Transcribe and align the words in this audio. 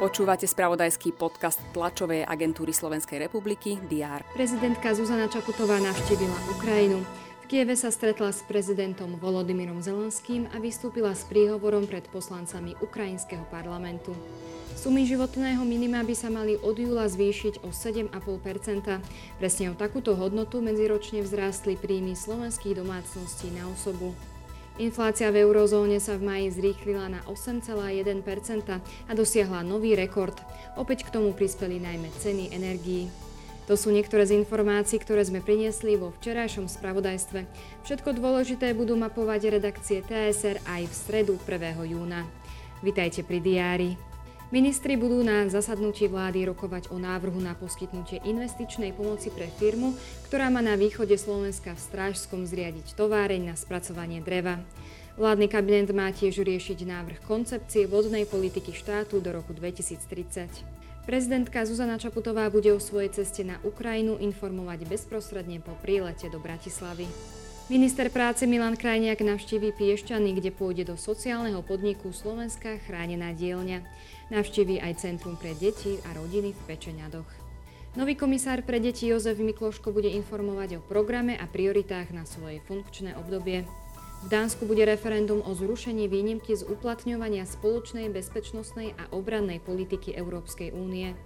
Počúvate 0.00 0.48
spravodajský 0.48 1.12
podcast 1.12 1.60
tlačovej 1.76 2.24
agentúry 2.24 2.72
Slovenskej 2.72 3.20
republiky 3.20 3.76
DR. 3.84 4.24
Prezidentka 4.32 4.96
Zuzana 4.96 5.28
Čaputová 5.28 5.76
navštívila 5.76 6.56
Ukrajinu. 6.56 7.04
V 7.44 7.44
Kieve 7.44 7.76
sa 7.76 7.92
stretla 7.92 8.32
s 8.32 8.40
prezidentom 8.48 9.20
Volodymyrom 9.20 9.84
Zelenským 9.84 10.48
a 10.50 10.58
vystúpila 10.58 11.12
s 11.12 11.28
príhovorom 11.28 11.84
pred 11.84 12.08
poslancami 12.08 12.80
Ukrajinského 12.80 13.44
parlamentu. 13.52 14.16
Sumy 14.72 15.04
životného 15.04 15.60
minima 15.68 16.00
by 16.00 16.14
sa 16.16 16.32
mali 16.32 16.56
od 16.56 16.80
júla 16.80 17.04
zvýšiť 17.04 17.60
o 17.60 17.68
7,5 17.68 18.16
Presne 19.36 19.64
o 19.68 19.74
takúto 19.76 20.16
hodnotu 20.16 20.64
medziročne 20.64 21.20
vzrástli 21.20 21.76
príjmy 21.76 22.16
slovenských 22.16 22.80
domácností 22.80 23.52
na 23.52 23.68
osobu. 23.68 24.16
Inflácia 24.80 25.28
v 25.28 25.44
eurozóne 25.44 26.00
sa 26.00 26.16
v 26.16 26.24
maji 26.24 26.56
zrýchlila 26.56 27.12
na 27.12 27.20
8,1% 27.28 28.80
a 28.80 29.12
dosiahla 29.12 29.60
nový 29.60 29.92
rekord. 29.92 30.32
Opäť 30.72 31.04
k 31.04 31.20
tomu 31.20 31.36
prispeli 31.36 31.76
najmä 31.76 32.08
ceny 32.16 32.48
energií. 32.56 33.12
To 33.68 33.76
sú 33.76 33.92
niektoré 33.92 34.24
z 34.24 34.40
informácií, 34.40 34.96
ktoré 34.96 35.20
sme 35.20 35.44
priniesli 35.44 36.00
vo 36.00 36.16
včerajšom 36.16 36.72
spravodajstve. 36.72 37.44
Všetko 37.84 38.16
dôležité 38.16 38.72
budú 38.72 38.96
mapovať 38.96 39.60
redakcie 39.60 40.00
TSR 40.00 40.64
aj 40.64 40.88
v 40.88 40.94
stredu 40.96 41.36
1. 41.44 41.76
júna. 41.84 42.24
Vitajte 42.80 43.20
pri 43.20 43.38
diári. 43.44 44.00
Ministri 44.50 44.98
budú 44.98 45.22
na 45.22 45.46
zasadnutí 45.46 46.10
vlády 46.10 46.42
rokovať 46.50 46.90
o 46.90 46.98
návrhu 46.98 47.38
na 47.38 47.54
poskytnutie 47.54 48.18
investičnej 48.26 48.90
pomoci 48.90 49.30
pre 49.30 49.46
firmu, 49.46 49.94
ktorá 50.26 50.50
má 50.50 50.58
na 50.58 50.74
východe 50.74 51.14
Slovenska 51.14 51.78
v 51.78 51.84
Strážskom 51.86 52.42
zriadiť 52.50 52.98
továreň 52.98 53.46
na 53.46 53.54
spracovanie 53.54 54.18
dreva. 54.18 54.58
Vládny 55.20 55.52
kabinet 55.52 55.92
má 55.92 56.08
tiež 56.08 56.40
riešiť 56.40 56.88
návrh 56.88 57.28
koncepcie 57.28 57.84
vodnej 57.84 58.24
politiky 58.24 58.72
štátu 58.72 59.20
do 59.20 59.36
roku 59.36 59.52
2030. 59.52 60.48
Prezidentka 61.04 61.60
Zuzana 61.68 62.00
Čaputová 62.00 62.48
bude 62.48 62.72
o 62.72 62.80
svojej 62.80 63.12
ceste 63.12 63.44
na 63.44 63.60
Ukrajinu 63.60 64.16
informovať 64.16 64.88
bezprostredne 64.88 65.60
po 65.60 65.76
prílete 65.84 66.32
do 66.32 66.40
Bratislavy. 66.40 67.04
Minister 67.68 68.08
práce 68.08 68.48
Milan 68.48 68.80
Krajniak 68.80 69.20
navštíví 69.20 69.76
Piešťany, 69.76 70.40
kde 70.40 70.56
pôjde 70.56 70.88
do 70.88 70.96
sociálneho 70.96 71.60
podniku 71.68 72.16
Slovenská 72.16 72.80
chránená 72.88 73.36
dielňa. 73.36 73.84
Navštíví 74.32 74.80
aj 74.80 75.04
Centrum 75.04 75.36
pre 75.36 75.52
deti 75.52 76.00
a 76.08 76.16
rodiny 76.16 76.56
v 76.56 76.60
Pečeňadoch. 76.64 77.28
Nový 77.92 78.16
komisár 78.16 78.64
pre 78.64 78.80
deti 78.80 79.04
Jozef 79.12 79.36
Mikloško 79.36 79.92
bude 79.92 80.08
informovať 80.08 80.80
o 80.80 80.80
programe 80.80 81.36
a 81.36 81.44
prioritách 81.44 82.08
na 82.16 82.24
svoje 82.24 82.64
funkčné 82.64 83.20
obdobie. 83.20 83.68
V 84.20 84.28
Dánsku 84.28 84.68
bude 84.68 84.84
referendum 84.84 85.40
o 85.40 85.56
zrušení 85.56 86.04
výnimky 86.04 86.52
z 86.52 86.68
uplatňovania 86.68 87.48
spoločnej 87.48 88.12
bezpečnostnej 88.12 88.92
a 89.00 89.08
obrannej 89.16 89.64
politiky 89.64 90.12
Európskej 90.12 90.76
únie. 90.76 91.16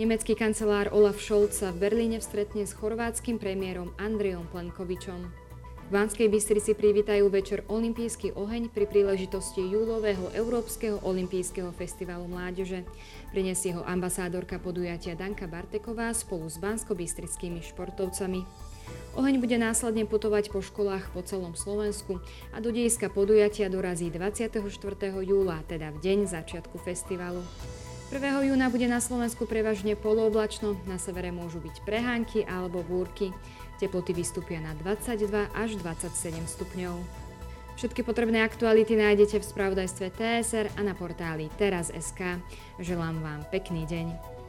Nemecký 0.00 0.32
kancelár 0.32 0.88
Olaf 0.96 1.20
Scholz 1.20 1.60
sa 1.60 1.68
v 1.68 1.84
Berlíne 1.84 2.24
stretne 2.24 2.64
s 2.64 2.72
chorvátskym 2.72 3.36
premiérom 3.36 3.92
Andrejom 4.00 4.48
Plenkovičom. 4.48 5.50
V 5.90 5.98
Banskej 5.98 6.32
Bystrici 6.32 6.72
privítajú 6.72 7.28
večer 7.28 7.66
Olympijský 7.68 8.32
oheň 8.32 8.72
pri 8.72 8.88
príležitosti 8.88 9.60
júlového 9.60 10.32
Európskeho 10.32 11.02
olympijského 11.04 11.68
festivalu 11.76 12.24
mládeže. 12.30 12.88
Prinesie 13.34 13.76
ho 13.76 13.84
ambasádorka 13.84 14.62
podujatia 14.62 15.12
Danka 15.12 15.44
Barteková 15.44 16.14
spolu 16.16 16.48
s 16.48 16.56
bansko-bystrickými 16.62 17.60
športovcami. 17.60 18.69
Oheň 19.18 19.42
bude 19.42 19.58
následne 19.58 20.06
putovať 20.06 20.54
po 20.54 20.62
školách 20.62 21.10
po 21.10 21.20
celom 21.26 21.58
Slovensku 21.58 22.22
a 22.54 22.62
do 22.62 22.70
dejiska 22.70 23.10
podujatia 23.10 23.66
dorazí 23.66 24.06
24. 24.06 24.62
júla, 25.26 25.66
teda 25.66 25.90
v 25.90 25.98
deň 25.98 26.18
začiatku 26.30 26.78
festivalu. 26.78 27.42
1. 28.14 28.22
júna 28.22 28.70
bude 28.70 28.86
na 28.90 29.02
Slovensku 29.02 29.46
prevažne 29.50 29.94
polooblačno, 29.98 30.78
na 30.86 30.98
severe 30.98 31.30
môžu 31.30 31.62
byť 31.62 31.82
prehánky 31.86 32.42
alebo 32.46 32.86
búrky. 32.86 33.34
Teploty 33.78 34.14
vystúpia 34.14 34.62
na 34.62 34.74
22 34.78 35.30
až 35.54 35.70
27 35.78 36.10
stupňov. 36.46 36.98
Všetky 37.78 38.04
potrebné 38.04 38.42
aktuality 38.42 38.98
nájdete 38.98 39.40
v 39.40 39.48
spravodajstve 39.48 40.06
TSR 40.12 40.66
a 40.74 40.80
na 40.84 40.92
portáli 40.92 41.48
teraz.sk. 41.56 42.42
Želám 42.82 43.24
vám 43.24 43.40
pekný 43.48 43.88
deň. 43.88 44.39